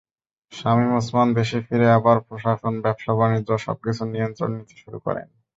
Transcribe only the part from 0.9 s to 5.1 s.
ওসমান দেশে ফিরে আবার প্রশাসন, ব্যবসা-বাণিজ্য সবকিছুর নিয়ন্ত্রণ নিতে শুরু